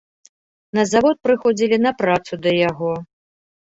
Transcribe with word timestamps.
На 0.77 0.85
завод 0.93 1.15
прыходзілі 1.27 1.77
на 1.85 1.91
працу 2.03 2.33
да 2.47 2.51
яго. 2.69 2.93